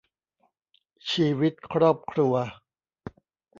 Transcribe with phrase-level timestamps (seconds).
[1.11, 2.33] ชีวิตครอบครัว